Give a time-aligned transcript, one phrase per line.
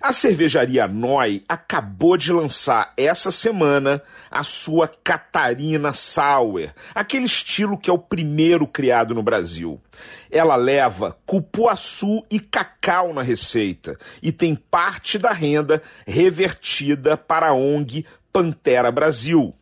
[0.00, 7.88] A cervejaria Noi acabou de lançar essa semana a sua Catarina Sour, aquele estilo que
[7.88, 9.80] é o primeiro criado no Brasil.
[10.28, 17.54] Ela leva cupuaçu e cacau na receita e tem parte da renda revertida para a
[17.54, 19.54] ONG Pantera Brasil.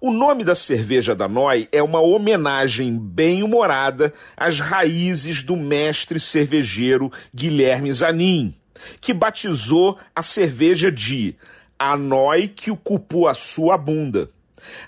[0.00, 6.18] O nome da cerveja da Noi é uma homenagem bem humorada às raízes do mestre
[6.18, 8.54] cervejeiro Guilherme Zanin
[9.00, 11.36] que batizou a cerveja de
[11.78, 14.30] Anói que o cupuaçu abunda.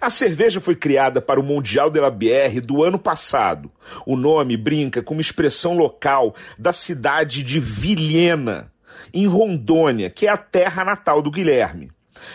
[0.01, 3.71] A cerveja foi criada para o Mundial de la Bière do ano passado.
[4.07, 8.73] O nome brinca com uma expressão local da cidade de Vilhena,
[9.13, 11.91] em Rondônia, que é a terra natal do Guilherme.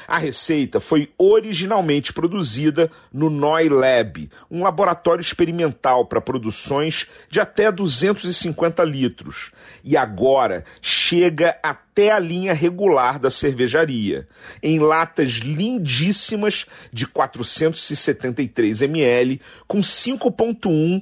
[0.07, 7.71] A receita foi originalmente produzida no Noi Lab, um laboratório experimental para produções de até
[7.71, 9.51] 250 litros,
[9.83, 14.27] e agora chega até a linha regular da cervejaria,
[14.61, 21.01] em latas lindíssimas de 473 ml, com 5,1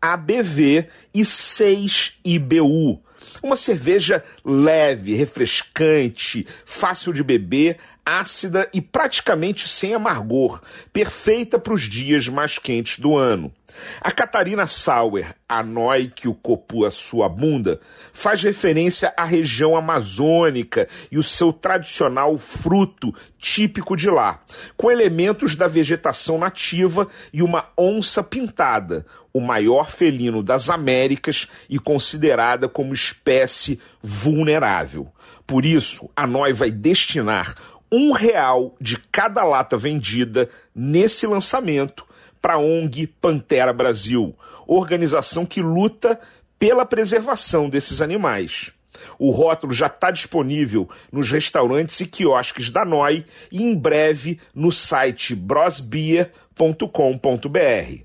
[0.00, 3.02] ABV e 6 IBU.
[3.42, 10.60] Uma cerveja leve, refrescante, fácil de beber, ácida e praticamente sem amargor,
[10.92, 13.52] perfeita para os dias mais quentes do ano.
[14.00, 17.80] A Catarina Sauer, a Noi que o copua sua bunda,
[18.12, 24.40] faz referência à região amazônica e o seu tradicional fruto típico de lá,
[24.76, 31.78] com elementos da vegetação nativa e uma onça pintada, o maior felino das Américas e
[31.78, 32.92] considerada como
[34.02, 35.08] vulnerável.
[35.46, 37.54] Por isso, a Noi vai destinar
[37.90, 42.06] um real de cada lata vendida nesse lançamento
[42.40, 44.34] para a ONG Pantera Brasil,
[44.66, 46.18] organização que luta
[46.58, 48.72] pela preservação desses animais.
[49.18, 54.70] O rótulo já está disponível nos restaurantes e quiosques da NOI e em breve no
[54.70, 58.04] site brosbeer.com.br.